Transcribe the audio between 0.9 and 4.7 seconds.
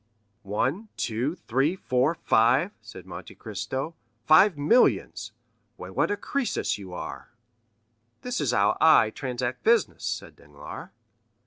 two, three, four, five," said Monte Cristo; "five